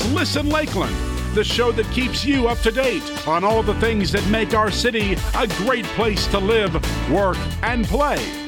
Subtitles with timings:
[0.00, 0.94] is Listen Lakeland,
[1.34, 4.70] the show that keeps you up to date on all the things that make our
[4.70, 6.74] city a great place to live,
[7.10, 8.47] work, and play.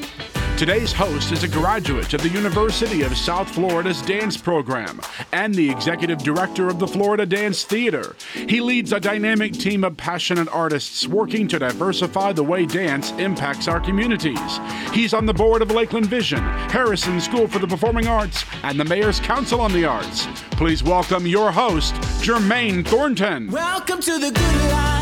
[0.61, 5.01] Today's host is a graduate of the University of South Florida's dance program
[5.33, 8.15] and the executive director of the Florida Dance Theater.
[8.35, 13.68] He leads a dynamic team of passionate artists working to diversify the way dance impacts
[13.68, 14.61] our communities.
[14.93, 18.85] He's on the board of Lakeland Vision, Harrison School for the Performing Arts, and the
[18.85, 20.27] Mayor's Council on the Arts.
[20.51, 23.51] Please welcome your host, Jermaine Thornton.
[23.51, 25.00] Welcome to the good life.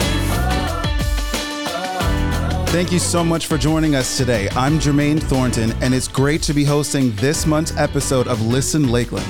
[2.71, 4.47] Thank you so much for joining us today.
[4.51, 9.25] I'm Jermaine Thornton, and it's great to be hosting this month's episode of Listen Lakeland.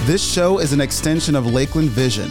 [0.00, 2.28] This show is an extension of Lakeland Vision.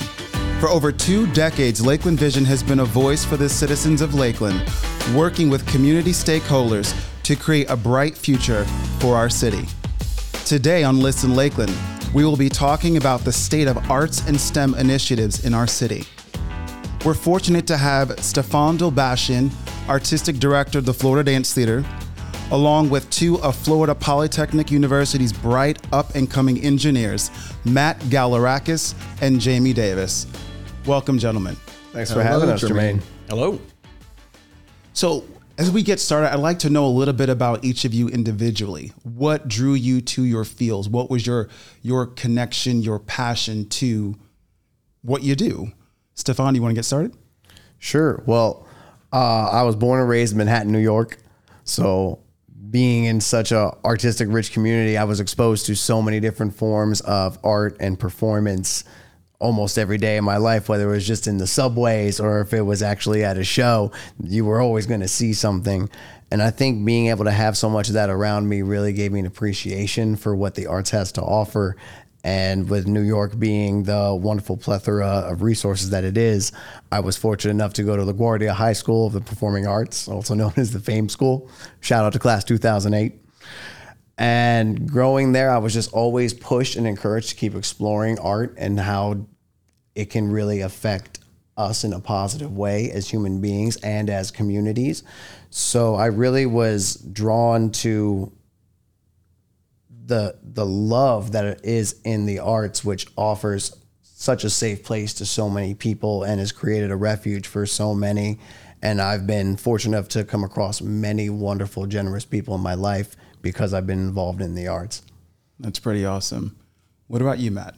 [0.59, 4.61] For over two decades, Lakeland Vision has been a voice for the citizens of Lakeland,
[5.15, 8.65] working with community stakeholders to create a bright future
[8.99, 9.65] for our city.
[10.43, 11.73] Today on Listen Lakeland,
[12.13, 16.03] we will be talking about the state of arts and STEM initiatives in our city.
[17.05, 19.49] We're fortunate to have Stefan Dolbashian,
[19.87, 21.85] Artistic Director of the Florida Dance Theater,
[22.51, 27.29] along with two of Florida Polytechnic University's bright up and coming engineers,
[27.65, 30.25] Matt Giallourakis and Jaimie Davis.
[30.85, 31.55] Welcome, gentlemen.
[31.91, 33.01] Thanks for having us, Jermaine.
[33.29, 33.59] Hello.
[34.93, 35.23] So,
[35.57, 38.09] as we get started, I'd like to know a little bit about each of you
[38.09, 38.91] individually.
[39.03, 40.89] What drew you to your fields?
[40.89, 41.47] What was your
[41.81, 44.15] your connection, your passion to
[45.03, 45.71] what you do?
[46.15, 47.15] Stefan, you want to get started?
[47.77, 48.23] Sure.
[48.25, 48.64] Well,
[49.15, 51.17] uh, I was born and raised in Manhattan, New York.
[51.63, 52.19] So,
[52.69, 56.99] being in such a artistic rich community, I was exposed to so many different forms
[57.01, 58.83] of art and performance
[59.39, 62.53] almost every day of my life, whether it was just in the subways or if
[62.53, 65.89] it was actually at a show, you were always going to see something.
[66.31, 69.13] And I think being able to have so much of that around me really gave
[69.13, 71.77] me an appreciation for what the arts has to offer.
[72.25, 76.51] And with New York being the wonderful plethora of resources that it is,
[76.91, 80.33] I was fortunate enough to go to LaGuardia High School of the Performing Arts, also
[80.41, 81.47] known as the Fame School.
[81.81, 83.13] Shout out to class 2008.
[84.17, 88.79] And growing there, I was just always pushed and encouraged to keep exploring art and
[88.79, 89.27] how
[89.93, 91.19] it can really affect
[91.57, 95.03] us in a positive way as human beings and as communities.
[95.51, 98.31] So I really was drawn to
[100.05, 105.25] the the love that is in the arts, which offers such a safe place to
[105.25, 108.39] so many people and has created a refuge for so many.
[108.81, 113.15] And I've been fortunate enough to come across many wonderful, generous people in my life
[113.41, 115.01] because I've been involved in the arts.
[115.59, 116.57] That's pretty awesome.
[117.07, 117.75] What about you, Matt?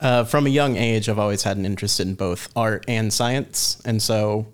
[0.00, 3.80] Uh, from a young age, I've always had an interest in both art and science,
[3.84, 4.46] and so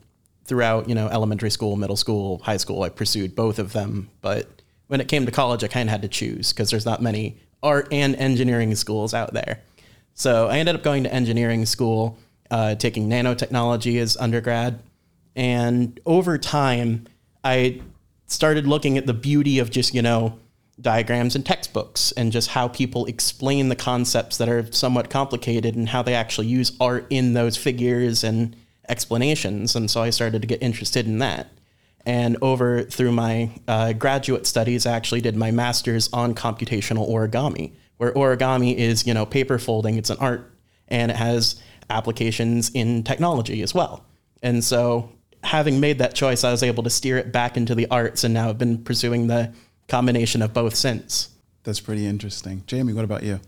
[0.44, 4.10] throughout you know elementary school, middle school, high school, I pursued both of them.
[4.20, 4.59] But
[4.90, 7.38] when it came to college, I kind of had to choose because there's not many
[7.62, 9.60] art and engineering schools out there.
[10.14, 12.18] So I ended up going to engineering school,
[12.50, 14.80] uh, taking nanotechnology as undergrad,
[15.36, 17.06] and over time,
[17.44, 17.82] I
[18.26, 20.40] started looking at the beauty of just you know
[20.80, 25.90] diagrams and textbooks and just how people explain the concepts that are somewhat complicated and
[25.90, 28.56] how they actually use art in those figures and
[28.88, 29.76] explanations.
[29.76, 31.46] And so I started to get interested in that.
[32.06, 37.72] And over through my uh, graduate studies, I actually did my master's on computational origami,
[37.98, 39.96] where origami is, you know, paper folding.
[39.96, 40.50] It's an art
[40.88, 44.04] and it has applications in technology as well.
[44.42, 45.12] And so
[45.44, 48.32] having made that choice, I was able to steer it back into the arts and
[48.32, 49.52] now I've been pursuing the
[49.88, 51.28] combination of both since.
[51.64, 52.62] That's pretty interesting.
[52.66, 53.40] Jaimie, what about you?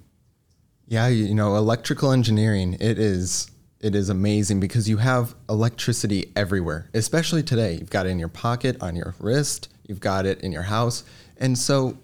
[0.87, 3.51] Yeah, you know, electrical engineering, it is
[3.83, 7.75] it is amazing because you have electricity everywhere, especially today.
[7.75, 11.03] You've got it in your pocket, on your wrist, you've got it in your house.
[11.37, 11.99] And so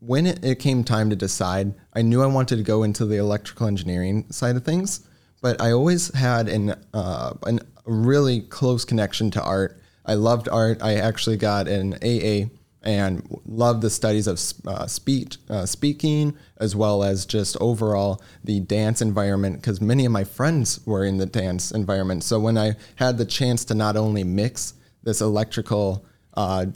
[0.00, 3.16] when it, it came time to decide, I knew I wanted to go into the
[3.16, 5.08] electrical engineering side of things,
[5.40, 9.80] but I always had an, uh, an, a really close connection to art.
[10.04, 10.82] I loved art.
[10.82, 12.48] I actually got an AA
[12.82, 18.60] and love the studies of uh, speech, uh, speaking, as well as just overall the
[18.60, 22.22] dance environment, because many of my friends were in the dance environment.
[22.22, 26.66] So when I had the chance to not only mix this electrical, uh,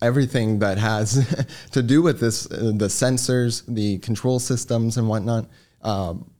[0.00, 5.48] everything that has to do with this, uh, the sensors, the control systems, and whatnot,
[5.82, 6.30] um,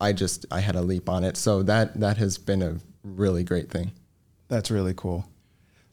[0.00, 1.36] I just I had a leap on it.
[1.36, 3.92] So that that has been a really great thing.
[4.48, 5.26] That's really cool.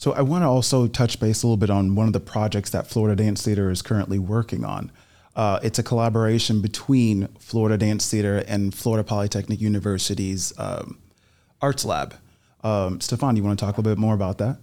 [0.02, 2.72] So I want to also touch base a little bit on one of the projects
[2.72, 4.92] that Florida Dance Theater is currently working on.
[5.36, 10.98] Uh, it's a collaboration between Florida Dance Theater and Florida Polytechnic University's um,
[11.62, 12.16] Arts Lab.
[12.64, 14.58] Um, Stefan, you want to talk a little bit more about that?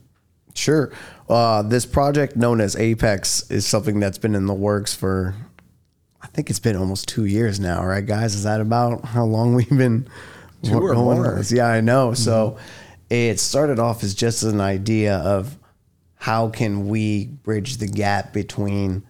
[0.57, 0.93] Sure.
[1.29, 5.37] Uh, this project known as Apex is something that's been in the works for
[6.21, 8.35] I think it's been almost two years now, right, guys?
[8.35, 10.09] Is that about how long we've been
[10.65, 11.41] Two or rolling more.
[11.49, 12.15] Yeah, I know.
[12.15, 12.59] So
[13.11, 15.57] it started off as just an idea of
[16.17, 19.03] how can we bridge the gap between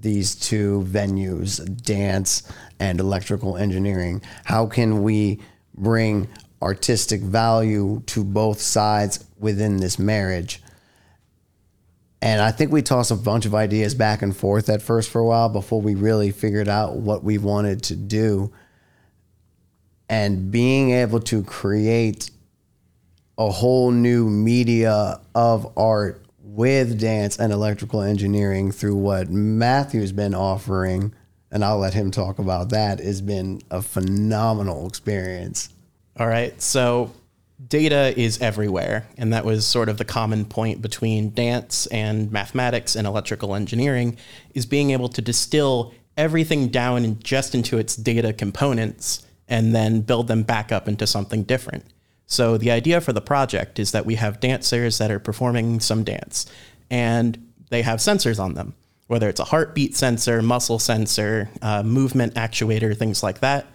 [0.00, 4.22] these two venues, dance and electrical engineering?
[4.44, 5.40] How can we
[5.74, 6.28] bring
[6.62, 10.62] artistic value to both sides within this marriage?
[12.20, 15.20] And I think we tossed a bunch of ideas back and forth at first for
[15.20, 18.52] a while before we really figured out what we wanted to do.
[20.08, 22.30] And being able to create
[23.38, 30.34] a whole new media of art with dance and electrical engineering through what Matthew's been
[30.34, 31.14] offering,
[31.52, 35.68] and I'll let him talk about that, has been a phenomenal experience.
[36.18, 36.60] All right.
[36.60, 37.12] So
[37.66, 39.08] data is everywhere.
[39.16, 44.16] And that was sort of the common point between dance and mathematics and electrical engineering
[44.54, 50.00] is being able to distill everything down in just into its data components and then
[50.00, 51.84] build them back up into something different.
[52.28, 56.04] So the idea for the project is that we have dancers that are performing some
[56.04, 56.46] dance
[56.90, 58.74] and they have sensors on them,
[59.08, 63.66] whether it's a heartbeat sensor, muscle sensor, uh, movement actuator, things like that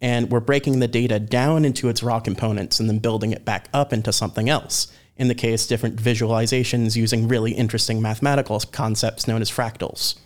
[0.00, 3.68] and we're breaking the data down into its raw components and then building it back
[3.72, 4.92] up into something else.
[5.16, 10.18] In the case, different visualizations using really interesting mathematical concepts known as fractals,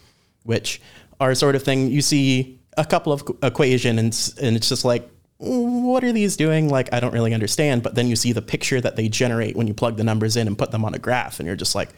[0.45, 0.81] which
[1.19, 5.09] are sort of thing you see a couple of equation and, and it's just like,
[5.45, 6.69] what are these doing?
[6.69, 7.83] Like, I don't really understand.
[7.83, 10.47] But then you see the picture that they generate when you plug the numbers in
[10.47, 11.91] and put them on a graph, and you're just like,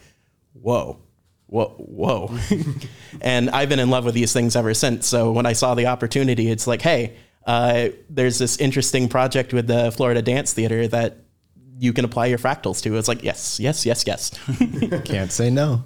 [0.53, 0.99] whoa,
[1.47, 2.37] whoa, whoa.
[3.21, 5.07] and I've been in love with these things ever since.
[5.07, 7.15] So when I saw the opportunity, it's like, hey,
[7.45, 11.17] uh, there's this interesting project with the Florida Dance Theater that
[11.79, 12.97] you can apply your fractals to.
[12.97, 14.37] It's like, yes, yes, yes, yes.
[15.05, 15.85] Can't say no.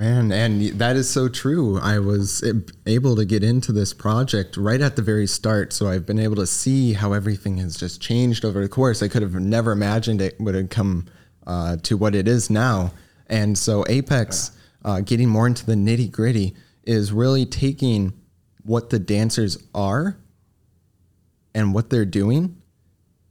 [0.00, 1.78] Man, and that is so true.
[1.78, 2.42] I was
[2.86, 6.36] able to get into this project right at the very start, so I've been able
[6.36, 9.02] to see how everything has just changed over the course.
[9.02, 11.04] I could have never imagined it would have come
[11.46, 12.92] uh, to what it is now.
[13.26, 14.52] And so, Apex,
[14.86, 18.14] uh, getting more into the nitty gritty, is really taking
[18.62, 20.16] what the dancers are
[21.54, 22.56] and what they're doing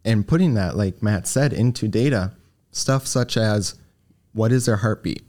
[0.05, 2.33] and putting that, like Matt said, into data.
[2.71, 3.73] Stuff such as
[4.33, 5.23] what is their heartbeat?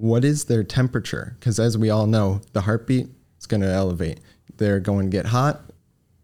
[0.00, 1.36] What is their temperature?
[1.38, 3.08] Because as we all know, the heartbeat
[3.38, 4.20] is going to elevate.
[4.56, 5.60] They're going to get hot.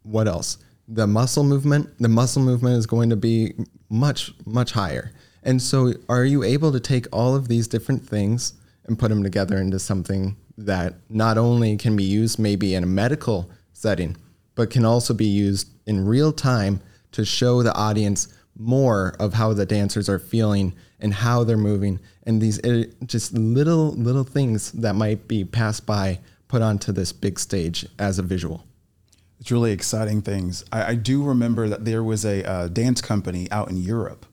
[0.03, 0.57] What else?
[0.89, 1.91] The muscle movement.
[1.99, 3.53] The muscle movement is going to be
[3.91, 5.13] much, much higher.
[5.43, 8.55] And so, are you able to take all of these different things
[8.87, 12.87] and put them together into something that not only can be used maybe in a
[12.87, 14.17] medical setting,
[14.55, 16.81] but can also be used in real time
[17.13, 22.01] to show the audience more of how the dancers are feeling and how they're moving
[22.25, 27.13] and these uh, just little little things that might be passed by put onto this
[27.13, 28.65] big stage as a visual
[29.41, 30.65] It's really exciting things.
[30.73, 34.27] I, I do remember that there was a uh, dance company out in Europe,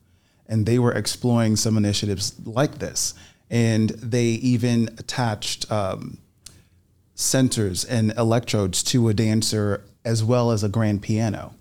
[0.46, 3.14] and they were exploring some initiatives like this.
[3.50, 6.18] And they even attached um,
[7.14, 11.54] sensors and electrodes to a dancer as well as a grand piano.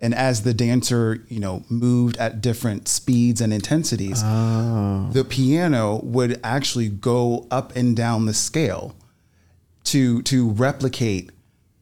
[0.00, 6.38] And as the dancer, you know, moved at different speeds and intensities, the piano would
[6.44, 8.94] actually go up and down the scale
[9.84, 11.30] to to replicate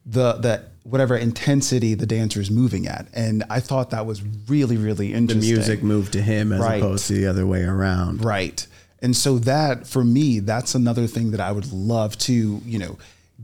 [0.05, 3.07] the the whatever intensity the dancer is moving at.
[3.13, 5.41] And I thought that was really really interesting.
[5.49, 6.81] The music moved to him as Right.
[6.81, 8.23] opposed to the other way around.
[8.23, 8.65] Right.
[9.01, 12.97] And so that for me, that's another thing that I would love to, you know,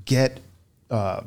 [0.05, 0.39] get
[0.89, 1.21] uh,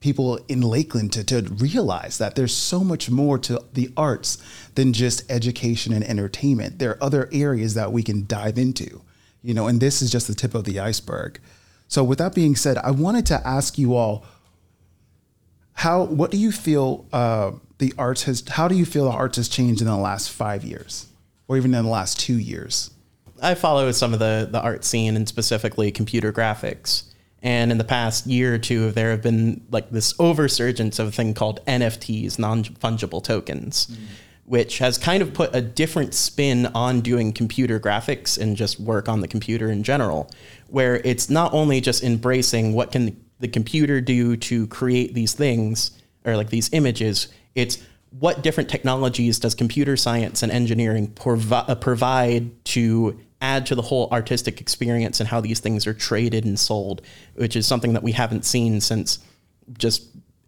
[0.00, 4.38] people in Lakeland to, to realize that there's so much more to the arts
[4.74, 6.78] than just education and entertainment.
[6.78, 9.02] There are other areas that we can dive into,
[9.42, 11.40] you know, and this is just the tip of the iceberg.
[11.88, 14.24] So with that being said, I wanted to ask you all
[15.72, 19.36] how what do you feel uh, the arts has how do you feel the arts
[19.36, 21.06] has changed in the last five years
[21.48, 22.90] or even in the last two years
[23.42, 27.04] I follow some of the the art scene and specifically computer graphics.
[27.46, 31.12] And in the past year or two, there have been like this oversurgence of a
[31.12, 33.86] thing called NFTs, non fungible tokens,
[34.46, 39.08] which has kind of put a different spin on doing computer graphics and just work
[39.08, 40.28] on the computer in general,
[40.66, 45.92] where it's not only just embracing what can the computer do to create these things
[46.24, 47.78] or like these images, it's
[48.10, 53.82] what different technologies does computer science and engineering provi- uh, provide to add to the
[53.82, 57.02] whole artistic experience and how these things are traded and sold,
[57.34, 59.18] which is something that we haven't seen since
[59.78, 60.04] just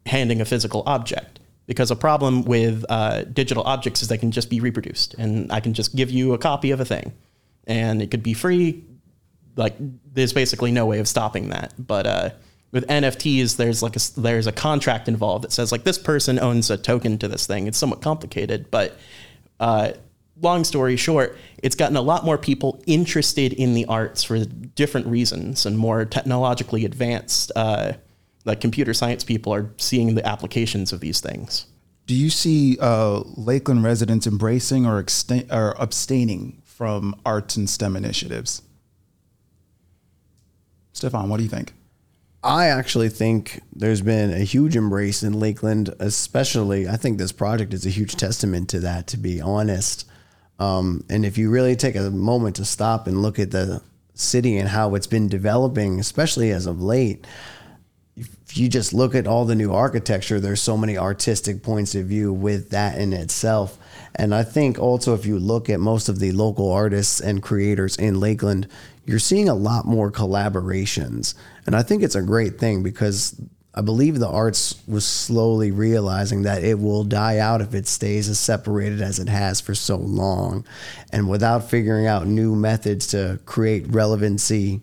[0.07, 1.40] handing a physical object.
[1.66, 5.61] Because a problem with uh, digital objects is they can just be reproduced, and I
[5.61, 7.12] can just give you a copy of a thing,
[7.66, 8.85] and it could be free.
[9.54, 9.75] Like
[10.14, 11.75] there's basically no way of stopping that.
[11.78, 12.30] But uh,
[12.73, 16.71] with NFTs, there's like a, there's a contract involved that says like this person owns
[16.71, 17.66] a token to this thing.
[17.66, 18.99] It's somewhat complicated, but
[19.61, 19.92] uh,
[20.40, 25.07] long story short, it's gotten a lot more people interested in the arts for different
[25.07, 27.52] reasons and more technologically advanced.
[27.57, 27.95] Uh,
[28.45, 31.66] like computer science people are seeing the applications of these things.
[32.07, 37.97] Do you see uh, Lakeland residents embracing or, exten- or abstaining from arts and STEM
[37.97, 38.62] initiatives?
[40.92, 41.75] Stefan, what do you think?
[42.42, 46.88] I actually think there's been a huge embrace in Lakeland, especially.
[46.88, 50.09] I think this project is a huge testament to that, to be honest.
[50.58, 53.82] Um, and if you really take a moment to stop and look at the
[54.14, 57.26] city and how it's been developing, especially as of late,
[58.16, 62.06] if you just look at all the new architecture, there's so many artistic points of
[62.06, 63.78] view with that in itself.
[64.16, 67.96] And I think also if you look at most of the local artists and creators
[67.96, 68.66] in Lakeland,
[69.04, 71.34] you're seeing a lot more collaborations.
[71.66, 73.40] And I think it's a great thing because
[73.75, 78.28] I believe the arts was slowly realizing that it will die out if it stays
[78.28, 80.64] as separated as it has for so long.
[81.12, 84.80] And without figuring out new methods to create relevancy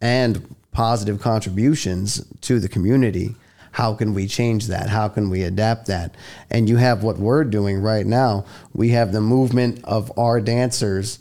[0.00, 3.36] and positive contributions to the community,
[3.70, 4.88] how can we change that?
[4.88, 6.14] How can we adapt that?
[6.48, 8.46] And you have what we're doing right now.
[8.72, 11.18] We have the movement of our dancers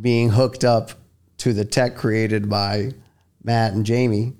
[0.00, 0.92] being hooked up
[1.38, 2.92] to the tech created by
[3.42, 4.34] Matt and Jaimie.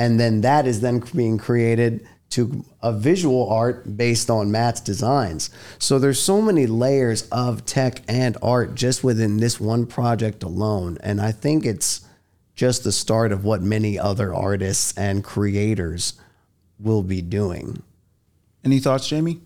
[0.00, 5.50] And then that is then being created to a visual art based on Matt's designs.
[5.78, 10.96] So there's so many layers of tech and art just within this one project alone.
[11.02, 12.00] And I think it's
[12.54, 16.14] just the start of what many other artists and creators
[16.78, 17.82] will be doing.
[18.64, 19.40] Any thoughts, Jaimie?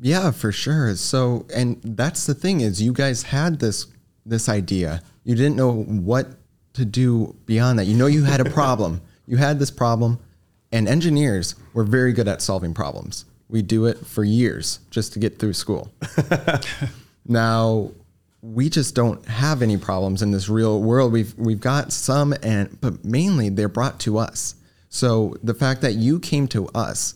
[0.00, 0.96] Yeah, for sure.
[0.96, 3.86] So, and that's the thing is you guys had this
[4.24, 5.02] this idea.
[5.24, 6.28] You didn't know what
[6.72, 7.84] to do beyond that.
[7.84, 9.02] You know you had a problem.
[9.30, 10.18] You had this problem
[10.72, 13.26] and engineers were very good at solving problems.
[13.48, 15.92] We do it for years just to get through school.
[17.26, 17.92] now,
[18.42, 21.12] we just don't have any problems in this real world.
[21.12, 24.56] We've we've got some and but mainly they're brought to us.
[24.88, 27.14] So the fact that you came to us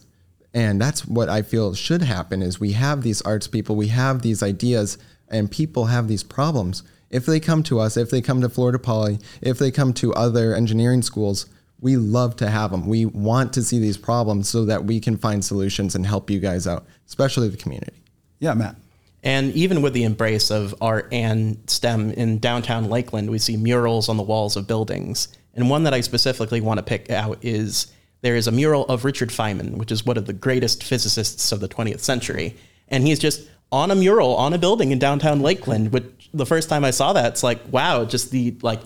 [0.52, 4.22] and that's what I feel should happen is we have these arts people, we have
[4.22, 6.84] these ideas and people have these problems.
[7.10, 10.14] If they come to us, if they come to Florida Poly, if they come to
[10.14, 11.46] other engineering schools,
[11.84, 12.86] we love to have them.
[12.86, 16.40] We want to see these problems so that we can find solutions and help you
[16.40, 18.02] guys out, especially the community.
[18.40, 18.76] Yeah, Matt.
[19.22, 24.08] And even with the embrace of art and STEM in downtown Lakeland, we see murals
[24.08, 25.28] on the walls of buildings.
[25.52, 29.04] And one that I specifically want to pick out is there is a mural of
[29.04, 32.56] Richard Feynman, which is one of the greatest physicists of the 20th century.
[32.88, 36.70] And he's just on a mural on a building in downtown Lakeland, which the first
[36.70, 38.80] time I saw that, it's like, wow, just the like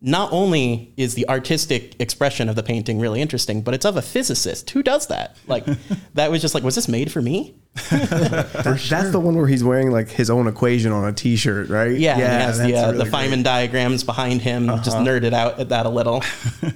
[0.00, 4.02] not only is the artistic expression of the painting really interesting, but it's of a
[4.02, 4.70] physicist.
[4.70, 5.36] Who does that?
[5.48, 5.64] Like,
[6.14, 7.54] that was just like, was this made for me?
[7.90, 11.96] That- That's the one where he's wearing like his own equation on a T-shirt, right?
[11.98, 13.14] Yeah, and he has the, that's uh, really the great.
[13.14, 13.36] Uh-huh.
[13.36, 14.66] Feynman diagrams behind him.
[14.82, 16.22] Just nerded out at that a little.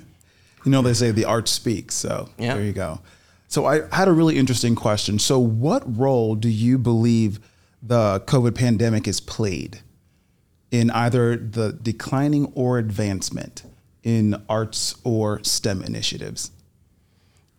[0.64, 1.96] You know, they say the art speaks.
[1.96, 2.54] So Yeah.
[2.54, 3.00] there you go.
[3.48, 5.18] So I had a really interesting question.
[5.18, 7.40] So, what role do you believe
[7.82, 9.80] the COVID pandemic has played
[10.72, 13.62] in either the declining or advancement
[14.02, 16.50] in arts or STEM initiatives?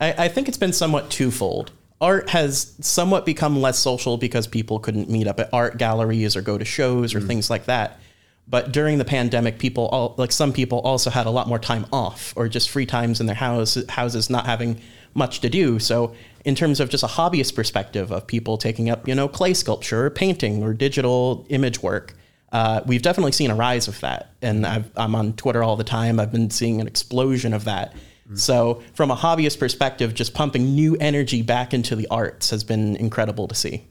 [0.01, 1.71] I, I think it's been somewhat twofold.
[2.01, 6.41] Art has somewhat become less social because people couldn't meet up at art galleries or
[6.41, 7.27] go to shows or mm.
[7.27, 7.99] things like that.
[8.45, 11.85] But during the pandemic, people all, like some people also had a lot more time
[11.93, 14.81] off or just free times in their house, houses, not having
[15.13, 15.79] much to do.
[15.79, 19.53] So, in terms of just a hobbyist perspective of people taking up, you know, clay
[19.53, 22.15] sculpture or painting or digital image work,
[22.53, 24.29] uh, we've definitely seen a rise of that.
[24.41, 26.19] And I've, I'm on Twitter all the time.
[26.19, 27.93] I've been seeing an explosion of that.
[28.35, 32.95] So, from a hobbyist perspective, just pumping new energy back into the arts has been
[32.95, 33.85] incredible to see.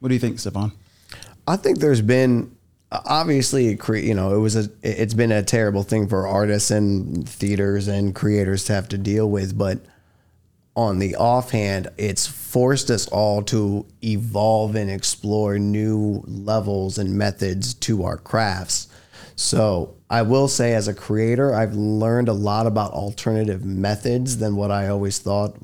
[0.00, 0.72] What do you think, Stefan?
[1.46, 2.56] I think there's been
[2.90, 6.70] obviously it cre- you know it was a it's been a terrible thing for artists
[6.70, 9.80] and theaters and creators to have to deal with but
[10.76, 17.74] on the offhand it's forced us all to evolve and explore new levels and methods
[17.74, 18.88] to our crafts.
[19.36, 24.56] So I will say as a creator I've learned a lot about alternative methods than
[24.56, 25.56] what I always thought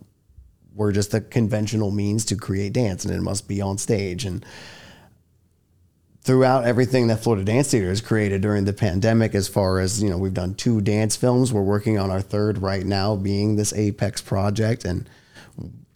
[0.75, 4.25] were just the conventional means to create dance and it must be on stage.
[4.25, 4.45] And
[6.23, 10.11] throughout everything that Florida Dance Theater has created during the pandemic, as far as, you
[10.11, 11.53] know, we've done two dance films.
[11.53, 14.85] We're working on our third right now, being this Apex project.
[14.85, 15.09] And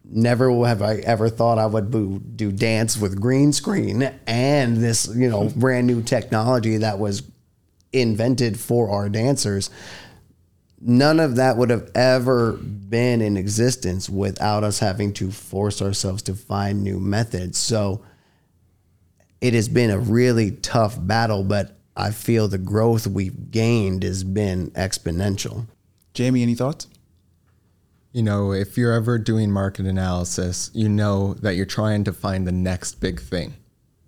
[0.04, 1.90] never have I ever thought I would
[2.36, 7.22] do dance with green screen and this, you know, brand new technology that was
[7.92, 9.70] invented for our dancers.
[10.84, 16.22] none of that would have ever been in existence without us having to force ourselves
[16.22, 17.58] to find new methods.
[17.58, 18.02] So
[19.44, 24.24] it has been a really tough battle, but I feel the growth we've gained has
[24.24, 25.66] been exponential.
[26.14, 26.86] Jaimie, any thoughts?
[28.12, 32.46] You know, if you're ever doing market analysis, you know that you're trying to find
[32.46, 33.52] the next big thing.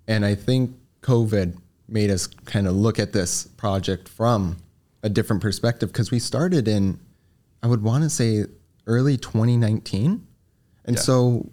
[0.08, 4.56] And I think COVID made us kind of look at this project from
[5.02, 6.98] a different perspective because we started in,
[7.62, 8.46] I would want to say,
[8.86, 10.26] early 2019.
[10.86, 11.50] And so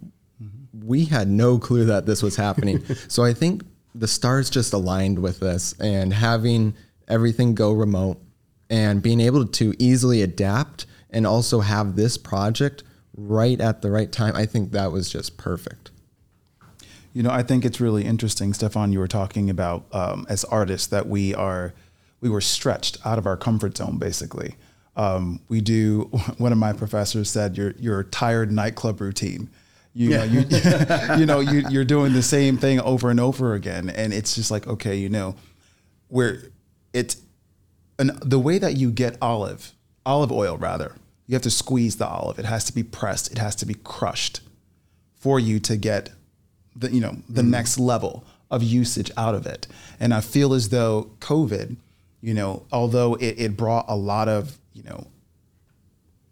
[0.85, 2.81] we had no clue that this was happening.
[3.09, 3.63] so I think
[3.95, 6.75] the stars just aligned with this and having
[7.07, 8.19] everything go remote
[8.69, 12.83] and being able to easily adapt and also have this project
[13.15, 14.35] right at the right time.
[14.35, 15.91] I think that was just perfect.
[17.13, 18.91] You know, I think it's really interesting, Stefan.
[18.91, 21.73] You were talking about um, as artists that we are,
[22.21, 23.99] we were stretched out of our comfort zone.
[23.99, 24.55] Basically,
[24.95, 26.09] um, we do.
[26.39, 29.51] One of my professors said, "Your your tired nightclub routine."
[29.95, 30.39] You know, you,
[31.17, 34.49] you know, you, you're doing the same thing over and over again, and it's just
[34.49, 35.35] like, okay, you know,
[36.07, 36.39] where
[36.93, 37.21] it's,
[37.99, 39.73] and the way that you get olive,
[40.05, 40.95] olive oil rather,
[41.27, 42.39] you have to squeeze the olive.
[42.39, 43.31] It has to be pressed.
[43.31, 44.41] It has to be crushed
[45.15, 46.09] for you to get
[46.75, 47.49] the you know the mm.
[47.49, 49.67] next level of usage out of it.
[49.99, 51.77] And I feel as though COVID,
[52.21, 55.07] you know, although it, it brought a lot of you know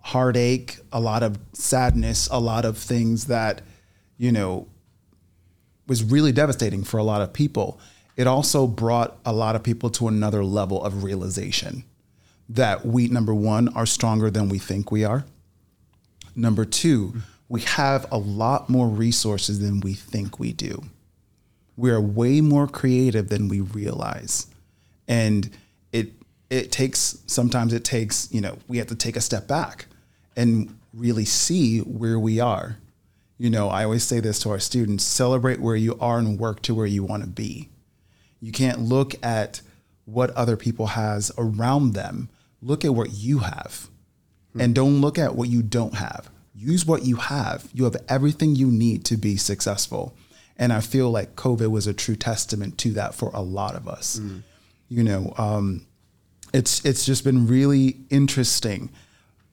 [0.01, 3.61] heartache, a lot of sadness, a lot of things that
[4.17, 4.67] you know
[5.87, 7.79] was really devastating for a lot of people.
[8.17, 11.83] It also brought a lot of people to another level of realization
[12.49, 15.25] that we number one are stronger than we think we are.
[16.35, 17.15] Number two,
[17.47, 20.83] we have a lot more resources than we think we do.
[21.77, 24.47] We are way more creative than we realize.
[25.07, 25.49] And
[25.91, 26.13] it
[26.49, 29.87] it takes sometimes it takes, you know, we have to take a step back
[30.35, 32.77] and really see where we are.
[33.37, 36.61] You know, I always say this to our students, celebrate where you are and work
[36.63, 37.69] to where you want to be.
[38.39, 39.61] You can't look at
[40.05, 42.29] what other people has around them.
[42.61, 43.89] Look at what you have.
[44.59, 46.29] And don't look at what you don't have.
[46.53, 47.69] Use what you have.
[47.73, 50.13] You have everything you need to be successful.
[50.57, 53.87] And I feel like COVID was a true testament to that for a lot of
[53.87, 54.19] us.
[54.89, 55.87] You know, um,
[56.53, 58.91] it's it's just been really interesting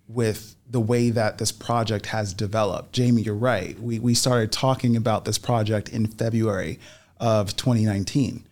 [0.08, 2.94] with the way that this project has developed.
[2.94, 3.78] Jaimie, you're right.
[3.78, 6.78] We we started talking about this project in February
[7.18, 8.44] of 2019,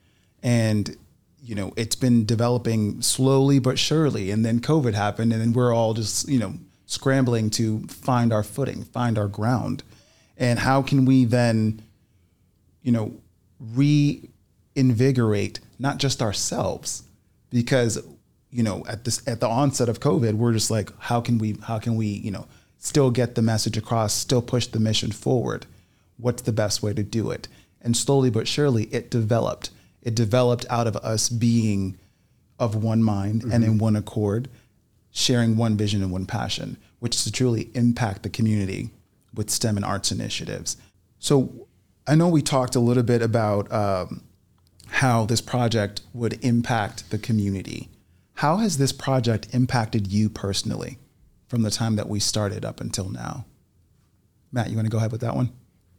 [0.42, 0.96] and
[1.42, 4.30] you know it's been developing slowly but surely.
[4.30, 6.54] And then COVID happened, and then we're all just you know
[6.86, 9.82] scrambling to find our footing, find our ground,
[10.36, 11.82] and how can we then,
[12.82, 13.14] you know,
[13.60, 17.02] reinvigorate not just ourselves
[17.50, 17.98] because
[18.56, 21.56] you know at this at the onset of covid we're just like how can we
[21.62, 22.46] how can we you know
[22.78, 25.66] still get the message across still push the mission forward?
[26.18, 27.48] What's the best way to do it?
[27.82, 29.70] And slowly but surely it developed.
[30.02, 31.98] It developed out of us being
[32.58, 34.48] of one mind and in one accord
[35.10, 38.90] sharing one vision and one passion which is to truly impact the community
[39.34, 40.76] with stem and arts initiatives.
[41.18, 41.66] So
[42.06, 44.22] i know we talked a little bit about um,
[44.88, 47.88] how this project would impact the community.
[48.36, 50.98] How has this project impacted you personally
[51.48, 53.46] from the time that we started up until now?
[54.52, 55.52] Matt, you want to go ahead with that one?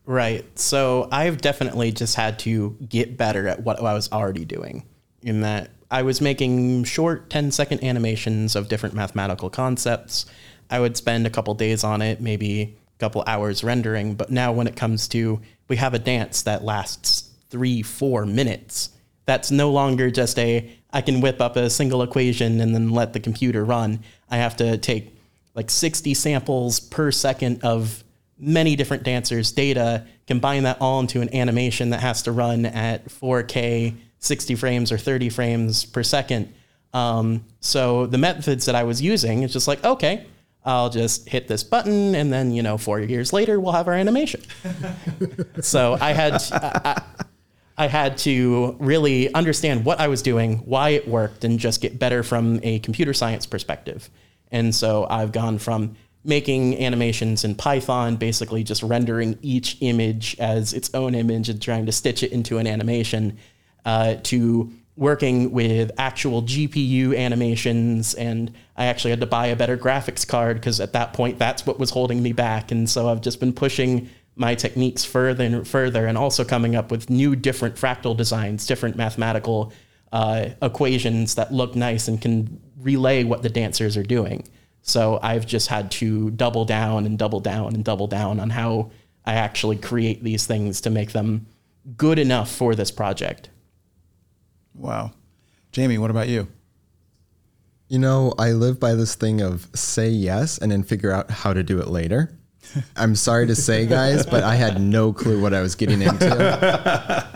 [0.06, 0.46] Right.
[0.58, 4.86] So I've definitely just had to get better at what I was already doing.
[5.24, 10.28] In that I was making short 10 second animations of different mathematical concepts.
[10.70, 14.14] I would spend a couple days on it, maybe a couple hours rendering.
[14.14, 18.92] But now when it comes to, we have a dance that lasts three, four minutes.
[19.26, 23.14] That's no longer just a, I can whip up a single equation and then let
[23.14, 24.00] the computer run.
[24.32, 25.16] I have to take
[25.54, 28.04] like 60 samples per second of
[28.40, 33.06] many different dancers' data, combine that all into an animation that has to run at
[33.10, 36.52] 4K, 60 frames or 30 frames per second.
[36.96, 40.26] Um, so the methods that I was using is just like, okay,
[40.66, 43.94] I'll just hit this button, and then you know, four years later, we'll have our
[43.94, 44.42] animation.
[45.62, 47.04] so I had I,
[47.78, 52.00] I had to really understand what I was doing, why it worked, and just get
[52.00, 54.10] better from a computer science perspective.
[54.52, 60.74] And so I've gone from making animations in Python, basically just rendering each image as
[60.74, 63.38] its own image and trying to stitch it into an animation,
[63.86, 68.16] uh, to working with actual GPU animations.
[68.16, 71.66] And I actually had to buy a better graphics card because at that point, that's
[71.66, 72.72] what was holding me back.
[72.72, 76.92] And so I've just been pushing my techniques further and further and also coming up
[76.92, 79.74] with new different fractal designs, different mathematical
[80.12, 84.48] uh, equations that look nice and can relay what the dancers are doing.
[84.84, 88.92] So I've just had to double down and double down and double down on how
[89.26, 91.48] I actually create these things to make them
[91.98, 93.50] good enough for this project.
[94.74, 95.12] Wow.
[95.74, 96.48] Jaimie, what about you?
[97.90, 101.54] You know, I live by this thing of say yes and then figure out how
[101.54, 102.38] to do it later.
[102.96, 107.28] I'm sorry to say, guys, but I had no clue what I was getting into.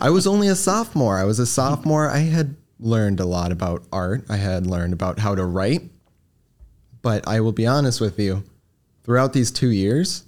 [0.00, 1.18] I was only a sophomore.
[1.18, 2.08] I was a sophomore.
[2.08, 5.82] I had learned a lot about art, I had learned about how to write.
[7.02, 8.44] But I will be honest with you,
[9.04, 10.24] throughout these two years,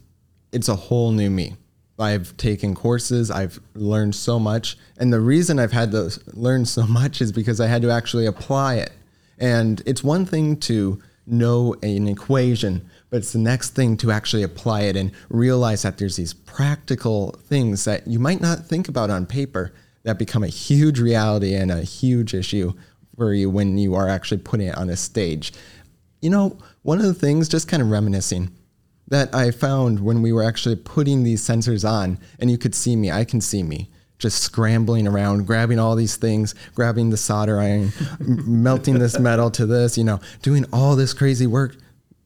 [0.52, 1.56] it's a whole new me.
[1.98, 4.78] I've taken courses, I've learned so much.
[4.98, 8.26] And the reason I've had to learn so much is because I had to actually
[8.26, 8.92] apply it.
[9.38, 14.42] And it's one thing to know an equation, but it's the next thing to actually
[14.42, 19.10] apply it and realize that there's these practical things that you might not think about
[19.10, 19.72] on paper
[20.04, 22.72] that become a huge reality and a huge issue
[23.16, 25.52] for you when you are actually putting it on a stage.
[26.22, 28.50] You know, one of the things, just kind of reminiscing,
[29.08, 32.94] that I found when we were actually putting these sensors on, and you could see
[32.94, 37.58] me, I can see me just scrambling around, grabbing all these things, grabbing the solder
[37.58, 41.76] iron, melting this metal to this, you know, doing all this crazy work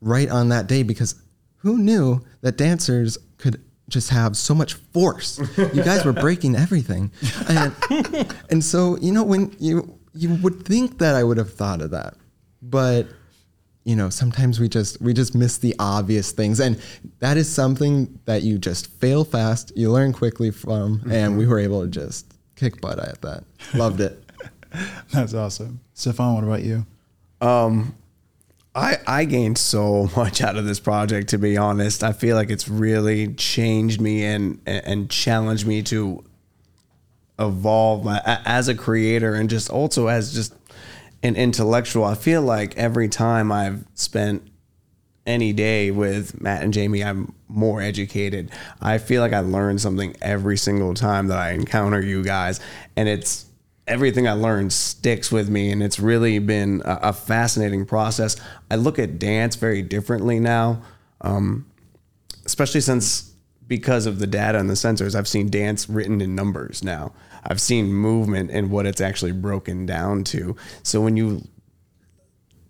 [0.05, 1.15] right on that day because
[1.57, 5.41] who knew that dancers could just have so much force?
[5.57, 7.11] You guys were breaking everything.
[7.49, 7.75] And,
[8.51, 11.91] and so, you know, when you you would think that I would have thought of
[11.91, 12.15] that.
[12.63, 13.09] But
[13.85, 16.81] you know sometimes we just we just miss the obvious things and
[17.19, 21.53] that is something that you just fail fast you learn quickly from and we mm-hmm.
[21.53, 24.25] were able to just kick butt at that loved it
[25.13, 25.81] That's awesome.
[25.95, 26.87] Stefan, what about you?
[27.41, 27.95] Um,
[28.75, 32.03] I, I gained so much out of this project to be honest.
[32.03, 36.25] I feel like it's really changed me and and challenged me to
[37.39, 40.55] evolve my, as a creator and just also as just
[41.23, 42.05] an intellectual.
[42.05, 44.49] I feel like every time I've spent
[45.27, 48.51] any day with Matt and Jaimie, I'm more educated.
[48.81, 52.61] I feel like I learn something every single time that I encounter you guys,
[52.95, 53.47] and it's
[53.87, 58.37] everything I learned sticks with me, and it's really been a, a fascinating process.
[58.71, 60.83] I look at dance very differently now,
[61.21, 61.67] um,
[62.45, 63.33] especially since
[63.67, 67.13] because of the data and the sensors, I've seen dance written in numbers now.
[67.45, 70.57] I've seen movement and what it's actually broken down to.
[70.83, 71.49] So when you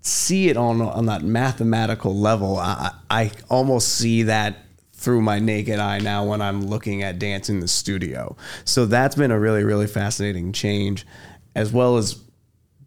[0.04, 2.58] see it on on that mathematical level.
[2.58, 4.58] I, I almost see that
[5.04, 8.36] through my naked eye now when I'm looking at dance in the studio.
[8.64, 11.06] So that's been a really really fascinating change,
[11.54, 12.20] as well as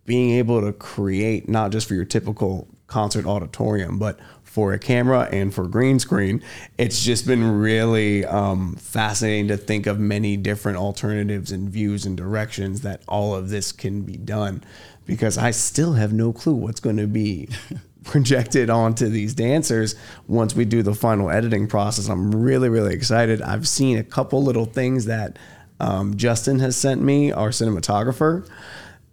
[0.06, 5.30] being able to create not just for your typical concert auditorium, but for a camera
[5.32, 6.42] and for green screen.
[6.78, 12.18] It's just been really um, fascinating to think of many different alternatives and views and
[12.18, 14.64] directions that all of this can be done
[15.06, 17.50] because I still have no clue what's going to be
[18.08, 19.96] projected onto these dancers
[20.28, 22.10] once we do the final editing process.
[22.10, 23.42] I'm really, really excited.
[23.42, 25.38] I've seen a couple little things that
[25.80, 28.50] um, Justin has sent me, our cinematographer,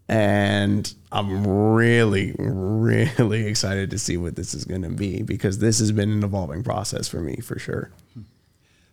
[0.09, 5.79] and I'm really, really excited to see what this is going to be because this
[5.79, 7.91] has been an evolving process for me for sure.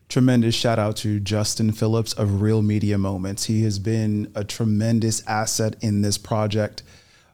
[0.09, 3.45] Tremendous shout out to Justin Phillips of Real Media Moments.
[3.45, 6.83] He has been a tremendous asset in this project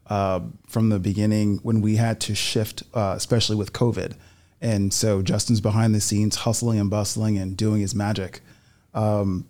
[0.09, 4.13] uh, from the beginning when we had to shift, uh, especially with COVID.
[4.61, 8.41] And so Justin's behind the scenes, hustling and bustling and doing his magic.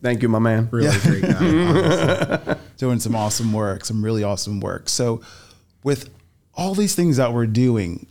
[0.01, 0.67] Thank you, my man.
[0.71, 4.89] really great guy doing some awesome work, some really awesome work.
[4.89, 5.21] So,
[5.83, 6.09] with
[6.53, 8.07] all these things that we're doing,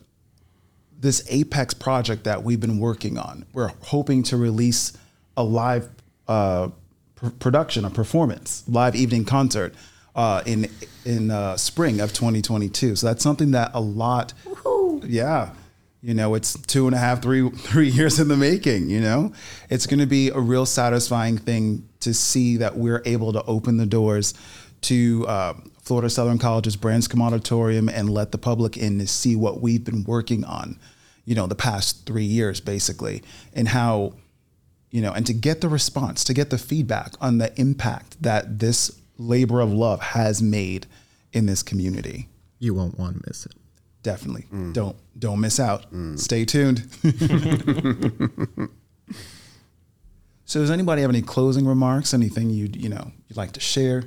[0.99, 4.97] this Apex project that we've been working on, we're hoping to release
[5.37, 5.91] a live
[6.27, 6.71] uh,
[7.17, 9.75] pr- production, a performance, live evening concert
[10.17, 10.69] uh, in
[11.05, 12.97] in uh, spring of 2022.
[12.97, 14.33] So that's something that a lot,
[15.05, 15.51] yeah.
[16.03, 18.91] You know, it's two and a half, three, three years in the making.
[18.91, 19.33] You know,
[19.71, 23.77] it's going to be a real satisfying thing to see that we're able to open
[23.77, 24.35] the doors
[24.83, 29.61] to uh, Florida Southern College's Branscomb Auditorium and let the public in to see what
[29.61, 30.79] we've been working on.
[31.25, 34.15] You know, the past three years, basically, and how
[34.91, 38.61] you know, and to get the response, to get the feedback on the impact that
[38.61, 40.87] this labor of love has made
[41.33, 42.29] in this community.
[42.59, 43.53] you won't want to miss it
[44.07, 44.47] Definitely.
[44.53, 44.73] Mm.
[44.73, 45.93] Don't don't miss out.
[45.93, 46.17] Mm.
[46.17, 46.89] Stay tuned.
[50.45, 52.15] so does anybody have any closing remarks?
[52.15, 54.05] Anything you you know you'd like to share?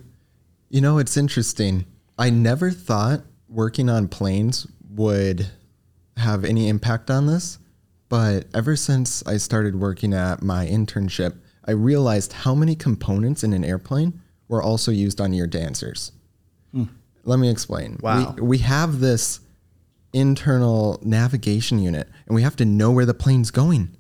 [0.70, 1.86] You know, it's interesting.
[2.18, 5.48] I never thought working on planes would
[6.16, 7.60] have any impact on this,
[8.08, 13.52] but ever since I started working at my internship, I realized how many components in
[13.52, 16.12] an airplane were also used on your dancers.
[16.74, 16.86] Hmm.
[17.24, 17.98] Let me explain.
[18.02, 18.34] Wow.
[18.36, 19.40] We, we have this
[20.12, 23.96] internal navigation unit, and we have to know where the plane's going.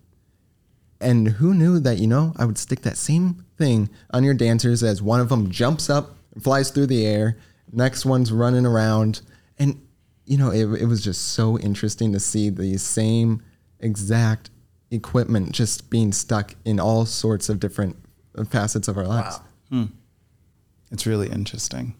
[0.99, 4.83] And who knew that, you know, I would stick that same thing on your dancers
[4.83, 7.37] as one of them jumps up and flies through the air,
[7.71, 9.21] next one's running around.
[9.57, 9.81] And,
[10.25, 13.41] you know, it, it was just so interesting to see the same
[13.79, 14.49] exact
[14.91, 17.95] equipment just being stuck in all sorts of different
[18.49, 19.39] facets of our lives.
[19.69, 19.85] Hmm.
[20.91, 21.95] It's really interesting.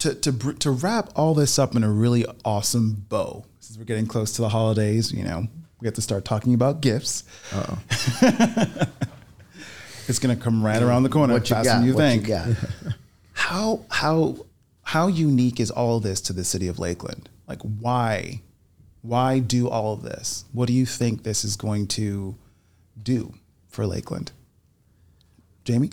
[0.00, 4.06] To, to, to wrap all this up in a really awesome bow, since we're getting
[4.06, 5.48] close to the holidays, you know,
[5.80, 7.24] we have to start talking about gifts.
[7.52, 7.78] Uh-oh.
[10.08, 11.78] it's going to come right around the corner, What you faster got?
[11.78, 12.22] than you what think.
[12.22, 12.48] you got?
[13.32, 14.36] How, how,
[14.82, 17.28] how unique is all this to the city of Lakeland?
[17.46, 18.42] Like, why,
[19.00, 20.44] why do all of this?
[20.52, 22.36] What do you think this is going to
[23.00, 23.32] do
[23.68, 24.32] for Lakeland?
[25.64, 25.92] Jaimie?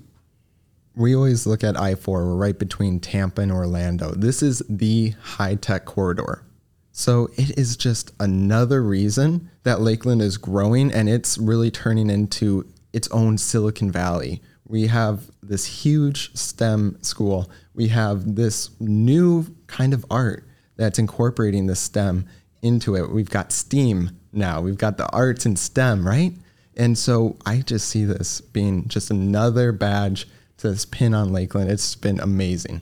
[0.96, 4.12] We always look at I 4, we're right between Tampa and Orlando.
[4.12, 6.44] This is the high tech corridor.
[6.92, 12.66] So it is just another reason that Lakeland is growing and it's really turning into
[12.94, 14.42] its own Silicon Valley.
[14.66, 17.52] We have this huge STEM school.
[17.74, 22.26] We have this new kind of art that's incorporating the STEM
[22.62, 23.12] into it.
[23.12, 26.34] We've got STEAM now, we've got the arts and STEM, right?
[26.78, 30.28] And so I just see this being just another badge
[30.58, 31.70] to this pin on Lakeland.
[31.70, 32.82] It's been amazing.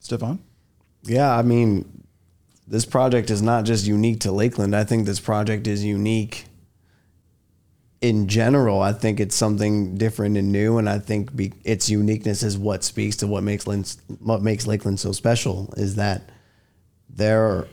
[0.00, 0.38] Stefan?
[1.02, 2.04] Yeah, I mean,
[2.66, 4.76] this project is not just unique to Lakeland.
[4.76, 6.44] I think this project is unique
[8.00, 8.80] in general.
[8.80, 12.84] I think it's something different and new, and I think be, its uniqueness is what
[12.84, 13.84] speaks to what makes Lin-
[14.20, 15.72] what makes Lakeland so special.
[15.76, 16.30] Is that
[17.08, 17.66] there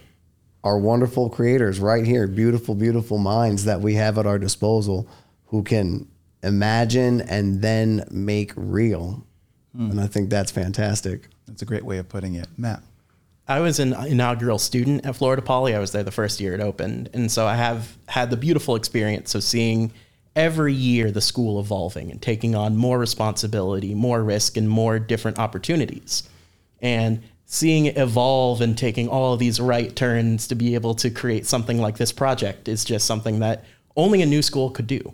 [0.64, 5.08] are wonderful creators right here, beautiful, beautiful minds that we have at our disposal
[5.48, 6.08] who can
[6.46, 9.26] imagine and then make real.
[9.76, 9.92] Hmm.
[9.92, 11.28] And I think that's fantastic.
[11.48, 12.48] That's a great way of putting it.
[12.58, 12.82] Matt?
[13.48, 15.76] I was an inaugural student at Florida Poly.
[15.76, 17.10] I was there the first year it opened.
[17.14, 19.92] And so I have had the beautiful experience of seeing
[20.36, 25.38] every year the school evolving and taking on more responsibility, more risk, and more different
[25.38, 26.24] opportunities.
[26.82, 31.10] And seeing it evolve and taking all of these right turns to be able to
[31.12, 33.64] create something like this project is just something that
[33.96, 35.14] only a new school could do.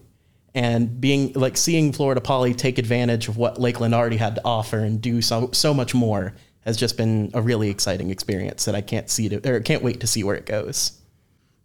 [0.54, 4.80] And being like seeing Florida Poly take advantage of what Lakeland already had to offer
[4.80, 8.82] and do so so much more has just been a really exciting experience that I
[8.82, 11.00] can't see to or can't wait to see where it goes.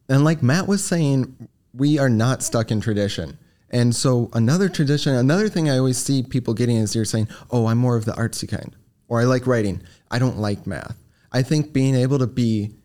[0.08, 3.38] And like Matt was saying, we are not stuck in tradition.
[3.70, 7.66] And so another tradition, another thing I always see people getting is you're saying, "Oh,
[7.66, 8.74] I'm more of the artsy kind,"
[9.08, 9.82] or "I like writing.
[10.10, 10.96] I don't like math."
[11.32, 12.76] I think being able to be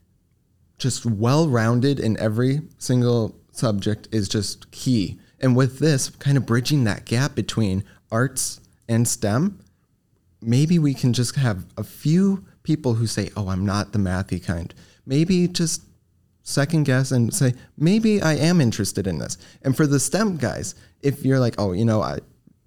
[0.80, 5.20] just well-rounded in every single subject is just key.
[5.42, 9.60] And with this, kind of bridging that gap between arts and STEM,
[10.42, 14.42] maybe we can just have a few people who say, "Oh, I'm not the mathy
[14.42, 14.74] kind."
[15.06, 15.82] Maybe just
[16.44, 20.76] second guess and say, "Maybe I am interested in this." And for the STEM guys,
[21.02, 22.20] if you're like, "Oh, you know, I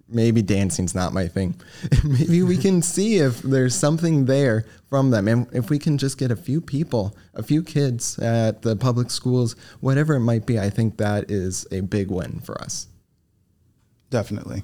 [0.07, 1.55] maybe dancing's not my thing,"
[2.03, 6.17] maybe we can see if there's something there from them, and if we can just
[6.17, 10.59] get a few people, a few kids at the public schools, whatever it might be,
[10.59, 12.87] I think that is a big win for us.
[14.09, 14.63] Definitely.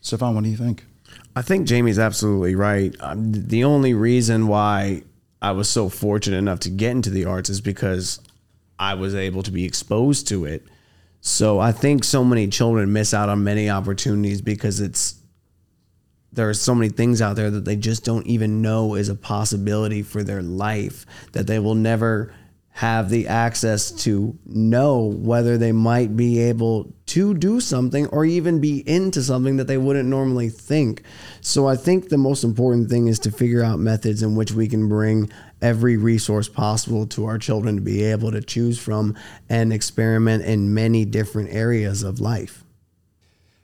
[0.00, 0.84] Stefan, what do you think?
[1.34, 2.94] I think Jaimie's absolutely right.
[3.00, 5.02] Um, the only reason why
[5.40, 8.20] I was so fortunate enough to get into the arts is because
[8.78, 10.66] I was able to be exposed to it.
[11.24, 15.20] So I think so many children miss out on many opportunities because it's
[16.32, 19.14] there are so many things out there that they just don't even know is a
[19.14, 22.34] possibility for their life that they will never
[22.70, 28.60] have the access to know whether they might be able to do something or even
[28.60, 31.02] be into something that they wouldn't normally think.
[31.42, 34.66] So I think the most important thing is to figure out methods in which we
[34.66, 35.30] can bring
[35.62, 39.16] every resource possible to our children to be able to choose from
[39.48, 42.64] and experiment in many different areas of life.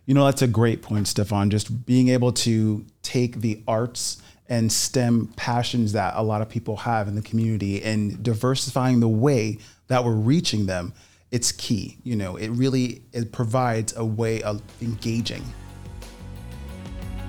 [0.06, 1.50] You know, that's a great point, Stefan.
[1.50, 6.76] Just being able to take the arts and STEM passions that a lot of people
[6.76, 9.58] have in the community and diversifying the way
[9.88, 10.94] that we're reaching them,
[11.30, 11.98] it's key.
[12.04, 15.44] You know, it really it provides a way of engaging.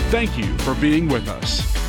[0.10, 1.87] Thank you for being with us.